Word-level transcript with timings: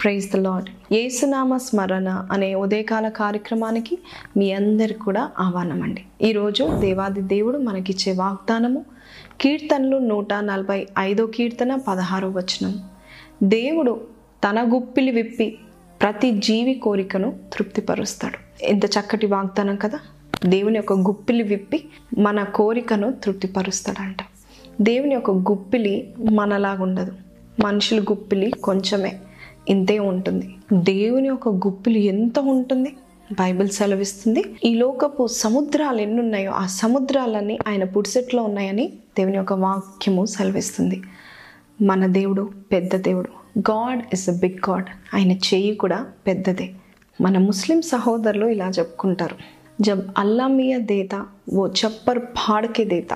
Praise 0.00 0.32
the 0.32 0.36
lord 0.36 0.94
ఏసునామ 0.94 1.56
స్మరణ 1.56 2.26
అనే 2.32 2.54
ఉదయకాల 2.54 3.08
కార్యక్రమానికి 3.08 3.98
మీ 4.36 4.52
అందరు 4.52 4.92
కూడా 4.92 5.30
ఆహ్వానం 5.38 5.82
అండి 5.82 6.04
ఈరోజు 6.22 6.78
దేవాది 6.80 7.22
దేవుడు 7.22 7.58
మనకిచ్చే 7.58 8.12
వాగ్దానము 8.12 8.84
కీర్తనలు 9.40 9.98
నూట 9.98 10.34
నలభై 10.34 10.86
ఐదో 10.98 11.26
కీర్తన 11.26 11.74
పదహారో 11.88 12.30
వచనం. 12.30 12.84
దేవుడు 13.42 14.00
తన 14.44 14.70
గుప్పిలి 14.74 15.10
విప్పి 15.10 15.58
ప్రతి 16.02 16.38
జీవి 16.38 16.74
కోరికను 16.74 17.38
తృప్తిపరుస్తాడు. 17.52 18.64
ఎంత 18.64 18.86
చక్కటి 18.86 19.26
వాగ్దానం 19.26 19.76
కదా? 19.76 19.98
దేవుని 20.46 20.76
యొక్క 20.76 20.92
గుప్పిలి 20.92 21.42
విప్పి 21.42 21.84
మన 22.18 22.44
కోరికను 22.44 23.12
తృప్తిపరుస్తాడంట. 23.12 24.16
దేవుని 24.80 25.14
యొక్క 25.14 25.30
గుప్పిలి 25.30 26.14
మనలాగా 26.32 26.82
ఉండదు 26.82 27.12
మనుషుల 27.64 28.00
గుప్పిలి 28.00 28.50
కొంచెమే. 28.50 29.18
ఇంతే 29.68 29.98
ఉంటుంది. 29.98 30.54
దేవుని 30.72 31.28
యొక్క 31.28 31.48
గుప్పిలి 31.48 32.00
ఎంత 32.00 32.38
ఉంటుంది? 32.38 32.96
బైబిల్ 33.32 33.68
సెలవిస్తుంది. 33.68 34.44
ఈ 34.64 34.74
లోకపు 34.74 35.26
సముద్రాలు 35.26 36.00
ఎన్ని 36.00 36.20
ఉన్నాయో 36.20 36.52
ఆ 36.52 36.66
సముద్రాలన్నీ 36.66 37.58
ఆయన 37.68 37.84
పుడిసెట్లో 37.84 38.42
ఉన్నాయని 38.42 38.88
దేవుని 38.88 39.36
యొక్క 39.36 39.52
వాక్యము 39.52 40.24
సెలవిస్తుంది. 40.24 41.02
మన 41.82 42.06
దేవుడు 42.06 42.50
పెద్ద 42.72 42.96
దేవుడు. 42.96 43.28
God 43.58 44.02
is 44.12 44.28
a 44.28 44.32
big 44.32 44.70
God. 44.70 44.86
ఆయన 45.14 45.32
చెయ్యి 45.32 45.74
కూడా 45.74 46.06
పెద్దదే. 46.26 46.70
మన 47.20 47.38
ముస్లిం 47.38 47.82
సహోదరులు 47.82 48.46
ఇలా 48.46 48.68
చెప్పుకుంటారు. 48.68 49.36
జబ్ 49.80 50.02
అల్లా 50.18 50.46
మియా 50.46 50.78
దేత 50.78 51.26
ఓ 51.54 51.66
చప్పర్ 51.66 52.18
పాడకే 52.18 52.84
దేత 52.84 53.14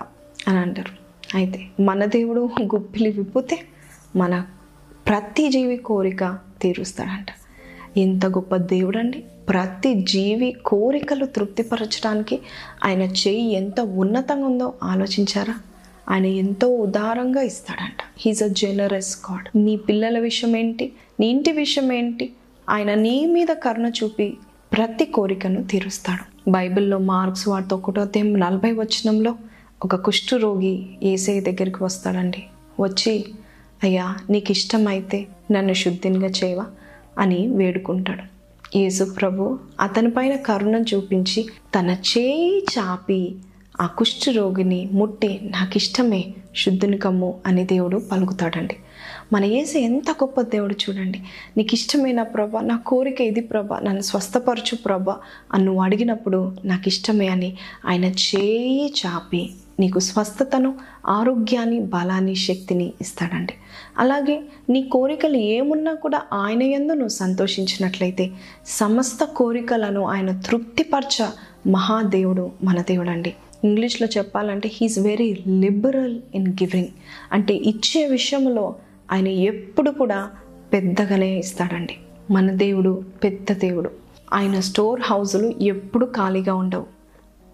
అని 0.48 0.58
అంటారు. 0.58 1.01
అయితే 1.34 1.66
మన 1.80 2.04
దేవుడు 2.04 2.50
గుప్పిలి 2.62 3.10
విప్పితే 3.10 3.58
మన 4.16 4.44
ప్రతి 5.08 5.48
జీవి 5.48 5.76
కోరిక 5.76 6.38
తీరుస్తాడంట. 6.62 7.26
ఎంత 7.98 8.26
గొప్ప 8.26 8.56
దేవుడు 8.56 8.98
అండి 8.98 9.24
ప్రతి 9.48 9.94
జీవి 9.94 10.56
కోరికలు 10.66 11.26
తృప్తిపరచడానికి 11.26 12.40
ఆయన 12.84 13.02
చేయి 13.02 13.52
ఎంత 13.52 13.80
ఉన్నతంగా 13.80 14.46
ఉందో 14.46 14.74
ఆలోచించారా? 14.82 15.54
ఆయన 16.10 16.26
ఎంతో 16.26 16.68
ఉదారంగా 16.68 17.42
ఇస్తాడంట. 17.42 18.02
హీజ్ 18.18 18.42
అ 18.42 18.46
జెనరస్ 18.46 19.18
గాడ్ 19.30 19.48
నీ 19.56 19.76
పిల్లల 19.76 20.18
విషయం 20.18 20.56
ఏంటి? 20.56 20.92
నీ 21.20 21.26
ఇంటి 21.26 21.52
విషయం 21.52 21.92
ఏంటి? 21.92 22.32
ఆయన 22.70 22.94
నీ 22.94 23.26
మీద 23.26 23.46
కరుణ 23.46 23.86
చూపి 23.86 24.36
ప్రతి 24.72 25.04
కోరికను 25.04 25.64
తీరుస్తాడు. 25.64 26.50
బైబిల్లో 26.50 26.98
మార్క్స్ 26.98 27.48
వాడితో 27.48 27.76
ఒకటో 27.76 28.04
తేమ్ 28.04 28.40
నలభై 28.40 28.72
వచనంలో 28.72 29.36
ఒక 29.82 29.96
కుష్ఠు 29.96 30.36
రోగి 30.36 30.86
ఏసై 31.02 31.40
దగ్గరికి 31.40 31.84
వస్తాడండి. 31.84 32.42
వచ్చి 32.80 33.24
అయ్యా 33.82 34.16
నీకు 34.30 34.50
ఇష్టమైతే 34.50 35.26
నన్ను 35.52 35.72
శుద్ధినిగా 35.72 36.26
చేయవా? 36.26 36.66
అని 37.18 37.48
వేడుకుంటాడు. 37.48 38.22
యేసు 38.78 39.04
ప్రభు 39.04 39.58
అతనిపైన 39.80 40.36
కరుణ 40.36 40.84
చూపించి 40.94 41.46
తన 41.78 41.90
చేయి 41.90 42.66
చాపి 42.78 43.34
ఆ 43.80 43.86
కుష్ఠరోగిని 43.86 44.88
ముట్టి 44.92 45.40
నాకు 45.42 45.76
ఇష్టమే 45.76 46.24
శుద్ధుని 46.56 46.98
కమ్ము 46.98 47.40
అని 47.46 47.64
దేవుడు 47.64 48.02
పలుకుతాడండి. 48.12 48.76
మన 49.32 49.44
ఏసు 49.44 49.78
ఎంత 49.78 50.10
గొప్ప 50.10 50.40
దేవుడు 50.40 50.74
చూడండి. 50.74 51.20
నీకు 51.56 51.74
ఇష్టమైన 51.74 52.22
ప్రభ 52.22 52.56
నా 52.56 52.76
కోరిక 52.76 53.20
ఇది 53.20 53.40
ప్రభ 53.40 53.74
నన్ను 53.74 54.00
స్వస్థపరచు 54.00 54.76
ప్రభ 54.76 55.10
అని 55.52 55.64
నువ్వు 55.64 55.82
అడిగినప్పుడు 55.82 56.56
నాకు 56.64 56.88
ఇష్టమే 56.88 57.26
అని 57.28 57.56
ఆయన 57.86 58.04
చేయి 58.04 58.94
చాపి 59.06 59.50
నీకు 59.80 59.98
స్వస్థతను 59.98 60.74
ఆరోగ్యాన్ని 61.06 61.80
బలాన్ని 61.80 62.34
శక్తిని 62.34 62.92
ఇస్తాడండి. 63.00 63.54
అలాగే 63.98 64.42
నీ 64.70 64.82
కోరికలు 64.82 65.36
ఏమున్నా 65.36 65.94
కూడా 65.94 66.22
ఆయన 66.32 66.62
ఎందు 66.62 66.92
నువ్వు 66.92 67.08
సంతోషించినట్లయితే 67.08 68.30
సమస్త 68.66 69.24
కోరికలను 69.24 70.04
ఆయన 70.04 70.40
తృప్తిపరచ 70.40 71.26
మహాదేవుడు 71.70 72.50
మన 72.64 72.80
దేవుడు 72.80 73.10
అండి 73.10 73.34
ఇంగ్లీష్లో 73.64 74.08
చెప్పాలంటే 74.18 74.70
he is 74.72 74.98
very 74.98 75.38
liberal 75.48 76.20
in 76.34 76.48
giving 76.48 76.88
అంటే 77.32 77.54
ఇచ్చే 77.54 78.06
విషయంలో 78.06 78.74
ఆయన 79.12 79.28
ఎప్పుడు 79.28 79.90
కూడా 79.90 80.30
పెద్దగానే 80.72 81.38
ఇస్తాడండి. 81.38 81.96
మన 82.30 82.50
దేవుడు 82.50 83.04
పెద్ద 83.24 83.52
దేవుడు. 83.52 83.90
ఆయన 84.32 84.60
స్టోర్ 84.60 85.00
హౌజులు 85.00 85.52
ఎప్పుడు 85.62 86.06
ఖాళీగా 86.06 86.54
ఉండవు. 86.54 87.01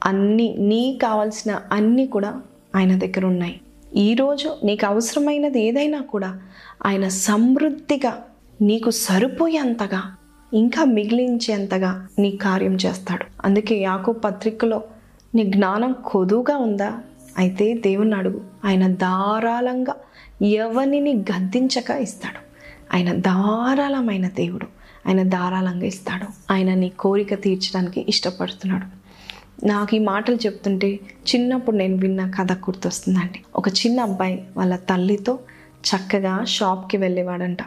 అన్నీ 0.05 0.57
నీ 0.59 0.99
కావాల్సిన 1.03 1.61
అన్నీ 1.73 2.07
కూడా 2.07 2.41
ఆయన 2.77 2.99
దగ్గర 2.99 3.27
ఉన్నాయి. 3.27 3.61
ఈరోజు 3.97 4.57
నీకు 4.65 4.87
అవసరమైనది 4.87 5.63
ఏదైనా 5.63 6.01
కూడా 6.01 6.41
ఆయన 6.87 7.09
సమృద్ధిగా 7.09 8.23
నీకు 8.63 8.91
సరిపోయేంతగా 8.91 10.17
ఇంకా 10.55 10.85
మిగిలించేంతగా 10.85 12.09
నీ 12.19 12.31
కార్యం 12.31 12.75
చేస్తాడు. 12.75 13.25
అందుకే 13.45 13.81
యాకో 13.81 14.13
పత్రికలో 14.13 14.83
నీ 15.35 15.45
జ్ఞానం 15.45 15.95
కొదువుగా 16.07 16.57
ఉందా? 16.57 16.99
అయితే 17.39 17.75
దేవుని 17.75 18.15
అడుగు. 18.15 18.41
ఆయన 18.65 18.95
ధారాళంగా 18.95 19.95
ఎవరిని 20.45 21.15
గద్దించక 21.15 21.91
ఇస్తాడు. 21.91 22.39
ఆయన 22.97 23.13
ధారాళమైన 23.13 24.29
దేవుడు. 24.29 24.67
ఆయన 25.09 25.29
ధారాళంగా 25.29 25.87
ఇస్తాడు. 25.87 26.53
ఆయన 26.53 26.75
నీ 26.75 26.89
కోరిక 26.89 27.43
తీర్చడానికి 27.43 28.07
ఇష్టపడుతున్నాడు. 28.09 28.99
నాకు 29.65 29.97
ఈ 29.97 29.99
మాటలు 29.99 30.37
చెప్తుంటే 30.37 30.89
చిన్నప్పుడు 31.35 31.77
నేను 31.77 31.97
విన్న 31.97 32.31
కథ 32.31 32.53
గుర్తొస్తుందండి. 32.53 33.41
ఒక 33.57 33.69
చిన్న 33.69 34.01
అబ్బాయి 34.01 34.45
వాళ్ళ 34.57 34.77
తల్లితో 34.77 35.39
చక్కగా 35.85 36.45
షాప్కి 36.45 36.97
వెళ్ళేవాడంట. 36.97 37.63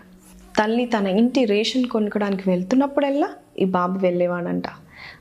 తల్లి 0.59 0.85
తన 0.85 1.07
ఇంటి 1.07 1.45
రేషన్ 1.45 1.85
కొనుక్కోడానికి 1.85 2.49
వెళ్తున్నప్పుడల్లా 2.49 3.27
ఈ 3.59 3.65
బాబు 3.65 3.99
వెళ్ళేవాడంట. 3.99 4.63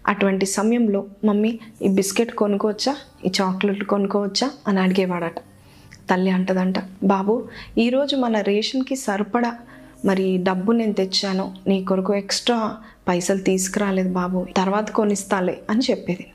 అటువంటి 0.09 0.47
సమయంలో 0.47 1.05
మమ్మీ 1.25 1.59
ఈ 1.83 1.89
బిస్కెట్ 1.89 2.33
కొనుక్కోవచ్చా? 2.33 2.97
ఈ 3.27 3.31
చాక్లెట్ 3.41 3.85
కొనుక్కోవచ్చా? 3.85 4.51
అని 4.69 4.81
అడిగేవాడట. 4.81 5.39
తల్లి 6.11 6.31
అంటదంట 6.31 6.75
బాబు 7.05 7.49
ఈరోజు 7.79 8.17
మన 8.17 8.41
రేషన్కి 8.41 8.97
సరిపడా 8.97 9.59
మరి 10.05 10.37
డబ్బు 10.37 10.73
నేను 10.73 10.93
తెచ్చాను. 10.93 11.55
నీ 11.67 11.85
కొరకు 11.85 12.15
ఎక్స్ట్రా 12.15 12.77
పైసలు 13.09 13.39
తీసుకురాలేదు 13.39 14.13
బాబు. 14.13 14.47
తర్వాత 14.57 14.91
కొనిస్తాలే 14.91 15.59
అని 15.71 15.81
చెప్పేది. 15.91 16.27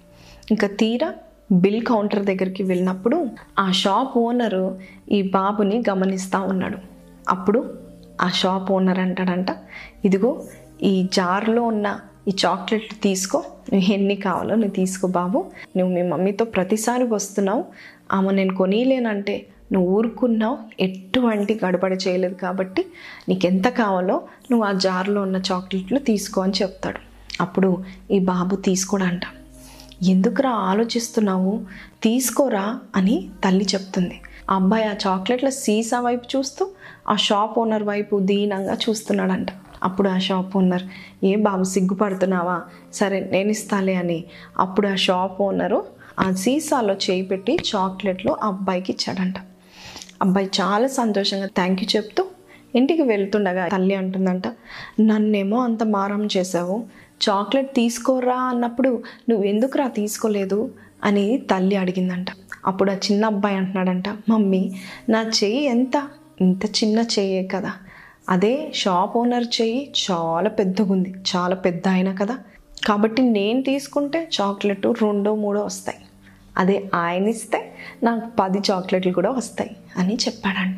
ఇంకా 0.52 0.68
తీరా 0.68 1.14
బిల్ 1.52 1.86
కౌంటర్ 1.86 2.26
దగ్గరికి 2.26 2.64
వెళ్ళినప్పుడు 2.64 3.28
ఆ 3.60 3.72
షాప్ 3.72 4.18
ఓనరు 4.18 4.78
ఈ 5.12 5.22
బాబుని 5.22 5.84
గమనిస్తూ 5.90 6.42
ఉన్నాడు. 6.42 6.78
అప్పుడు 7.30 7.74
ఆ 8.22 8.30
షాప్ 8.30 8.72
ఓనర్ 8.72 9.00
అంటాడంట 9.00 9.48
ఇదిగో 10.06 10.44
ఈ 10.84 11.08
జార్లో 11.14 11.64
ఉన్న 11.64 12.00
ఈ 12.28 12.32
చాక్లెట్లు 12.46 13.02
తీసుకో. 13.02 13.44
నువ్వు 13.74 13.94
ఎన్ని 13.94 14.16
కావాలో 14.16 14.56
నువ్వు 14.56 14.72
తీసుకో 14.72 15.08
బాబు. 15.08 15.46
నువ్వు 15.78 15.96
మీ 15.96 16.02
మమ్మీతో 16.02 16.46
ప్రతిసారి 16.46 17.04
వస్తున్నావు. 17.04 17.66
ఆమె 18.12 18.32
నేను 18.32 18.56
కొనిలేనంటే 18.56 19.46
నువ్వు 19.72 19.92
ఊరుకున్నావు. 19.92 20.58
ఎటువంటి 20.80 21.60
గడబడ 21.66 21.94
చేయలేదు 22.08 22.34
కాబట్టి 22.34 22.86
నీకు 23.30 23.46
ఎంత 23.46 23.68
కావాలో 23.68 24.22
నువ్వు 24.52 24.68
ఆ 24.68 24.72
జార్లో 24.72 25.22
ఉన్న 25.22 25.42
చాక్లెట్లు 25.52 26.00
తీసుకో 26.00 26.42
అని 26.42 26.54
చెప్తాడు. 26.62 27.00
అప్పుడు 27.42 27.84
ఈ 28.12 28.20
బాబు 28.20 28.56
తీసుకోడంట. 28.56 29.22
ఎందుకురా 30.04 30.50
ఆలోచిస్తున్నావు? 30.50 31.62
తీసుకోరా 32.04 32.80
అని 32.96 33.30
తల్లి 33.44 33.66
చెప్తుంది. 33.76 34.22
ఆ 34.50 34.56
అబ్బాయి 34.56 34.84
ఆ 34.84 34.94
చాక్లెట్ల 35.08 35.50
సీసా 35.50 36.00
వైపు 36.00 36.38
చూస్తూ 36.38 36.70
ఆ 37.10 37.16
షాప్ 37.16 37.60
ఓనర్ 37.60 37.84
వైపు 37.84 38.20
దీనంగా 38.20 38.74
చూస్తున్నాడంట. 38.74 39.48
అప్పుడు 39.84 40.10
ఆ 40.10 40.18
షాప్ 40.18 40.58
ఓనర్ 40.58 40.84
ఏ 41.24 41.36
బాబు 41.36 41.64
సిగ్గుపడుతున్నావా? 41.64 42.62
సరే 42.94 43.30
నేను 43.32 43.50
ఇస్తాలే 43.50 43.96
అని. 43.96 44.26
అప్పుడు 44.60 44.88
ఆ 44.88 44.96
షాప్ 44.96 45.42
ఓనరు 45.42 45.86
ఆ 46.20 46.32
సీసాలో 46.32 46.94
చేయి 46.94 47.22
పెట్టి 47.22 47.60
చాక్లెట్లు 47.76 48.36
అబ్బాయికి 48.44 48.92
ఇచ్చాడంట. 48.92 49.36
అబ్బాయి 50.22 50.50
చాలా 50.62 50.88
సంతోషంగా 50.88 51.48
థ్యాంక్ 51.48 51.84
యూ 51.84 51.90
చెప్తూ 51.96 52.26
ఇంటికి 52.76 53.02
వెళ్తుండగా 53.02 53.68
తల్లి 53.68 53.96
అంటుందంట 53.96 54.48
నన్నేమో 55.00 55.58
అంత 55.58 55.84
మారం 55.84 56.26
చేసావు 56.38 56.84
చాక్లెట్ 57.22 57.76
తీసుకోరా 57.76 58.36
అన్నప్పుడు 58.36 59.04
నువ్వు 59.30 59.46
ఎందుకురా 59.46 59.88
తీసుకోలేదు 59.88 60.72
అని 61.04 61.38
తల్లి 61.38 61.76
అడిగిందంట. 61.76 62.28
అప్పుడు 62.68 62.92
ఆ 62.92 62.94
చిన్న 62.94 63.26
అబ్బాయి 63.26 63.56
అంటున్నాడంట 63.56 64.10
మమ్మీ 64.30 64.72
నా 65.10 65.22
చెయ్యి 65.22 65.64
ఎంత? 65.64 66.08
ఇంత 66.42 66.66
చిన్న 66.66 67.00
చెయ్యే 67.00 67.44
కదా. 67.44 67.72
అదే 68.30 68.72
షాప్ 68.76 69.18
ఓనర్ 69.18 69.62
చెయ్యి 69.62 69.94
చాలా 70.12 70.50
పెద్దగా 70.50 70.92
ఉంది 70.92 71.16
చాలా 71.36 71.56
పెద్ద 71.56 71.88
అయినా 71.88 72.14
కదా. 72.14 72.38
కాబట్టి 72.88 73.22
నేను 73.22 73.62
తీసుకుంటే 73.62 74.28
చాక్లెట్ 74.42 74.88
రెండో 74.88 75.36
మూడో 75.36 75.66
వస్తాయి. 75.66 75.98
అదే 76.58 76.90
ఆయన 76.94 77.28
ఇస్తే 77.28 77.72
నాకు 78.04 78.32
పది 78.40 78.60
చాక్లెట్లు 78.72 79.14
కూడా 79.14 79.30
వస్తాయి 79.30 79.76
అని 79.98 80.16
చెప్పాడంట. 80.16 80.78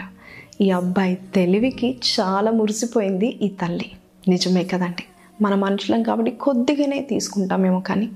ఈ 0.62 0.72
అబ్బాయి 0.72 1.16
తెలివికి 1.16 2.00
చాలా 2.20 2.52
మురిసిపోయింది 2.52 3.28
ఈ 3.28 3.48
తల్లి. 3.48 3.92
నిజమే 4.28 4.64
కదండి. 4.64 5.04
మన 5.42 5.56
మనుషులం 5.56 6.04
కాబట్టి 6.04 6.32
కొద్దిగానే 6.32 7.02
తీసుకుంటామేమో 7.02 7.80
కానీ. 7.80 8.10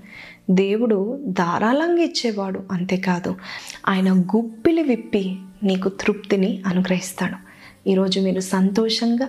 దేవుడు 0.50 1.20
ధారాళంగా 1.28 2.02
ఇచ్చేవాడు 2.02 2.64
అంతేకాదు. 2.72 3.36
ఆయన 3.90 4.12
గుప్పిలి 4.12 4.84
విప్పి 4.84 5.36
నీకు 5.64 5.90
తృప్తిని 5.90 6.62
అనుగ్రహిస్తాడు. 6.68 7.52
ఈరోజు 7.90 8.20
మీరు 8.20 8.40
సంతోషంగా 8.40 9.26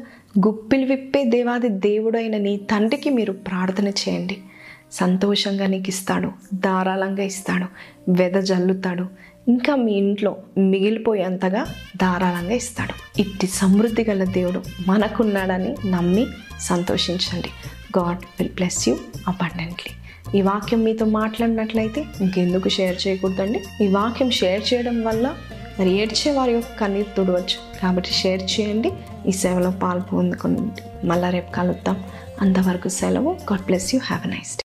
గుప్పిలు 0.46 0.86
విప్పే 0.86 1.24
దేవాది 1.24 1.68
దేవుడైన 1.68 2.36
నీ 2.36 2.56
తండ్రికి 2.56 3.10
మీరు 3.10 3.32
ప్రార్థన 3.32 3.88
చేయండి. 3.88 4.38
సంతోషంగా 4.92 5.66
నీకు 5.66 5.88
ఇస్తాడు 5.88 6.30
ధారాళంగా 6.54 7.22
ఇస్తాడు 7.22 7.66
వెద 8.10 8.32
జల్లుతాడు 8.32 9.06
ఇంకా 9.48 9.76
మీ 9.76 9.92
ఇంట్లో 9.92 10.36
మిగిలిపోయేంతగా 10.58 11.64
ధారాళంగా 11.96 12.52
ఇస్తాడు. 12.52 13.20
ఇట్టి 13.20 13.46
సమృద్ధి 13.46 14.04
గల 14.04 14.24
దేవుడు 14.24 14.62
మనకున్నాడని 14.88 15.90
నమ్మి 15.90 16.26
సంతోషించండి. 16.60 17.48
God 17.98 18.16
will 18.16 18.52
bless 18.52 18.88
you 18.88 18.96
abundantly 19.28 19.92
ఈ 20.38 20.42
వాక్యం 20.42 20.84
మీతో 20.84 21.06
మాట్లాడినట్లయితే 21.06 22.04
ఇంకెందుకు 22.20 22.68
షేర్ 22.68 23.06
చేయకూడదండి. 23.06 23.84
ఈ 23.84 23.86
వాక్యం 23.86 24.30
షేర్ 24.30 24.74
చేయడం 24.74 25.04
వల్ల 25.04 25.34
మరి 25.80 25.90
ఏడ్చే 25.90 26.32
వారి 26.32 26.52
యొక్క 26.52 26.80
కన్నీరు 26.80 27.16
తుడవచ్చు. 27.16 27.80
కాబట్టి 27.82 28.10
షేర్ 28.10 28.42
చేయండి. 28.42 28.92
ఈ 29.28 29.32
సేవలో 29.32 29.70
పాల్పొందుకుని 29.70 30.58
మళ్ళీ 31.06 31.30
రేపు 31.30 31.52
కలుద్దాం. 31.52 32.04
అంతవరకు 32.40 32.88
సెలవు. 32.88 33.32
God 33.32 33.62
bless 33.62 33.94
you 33.94 34.00
have 34.04 34.26
a 34.26 34.30
nice 34.30 34.56
day 34.56 34.60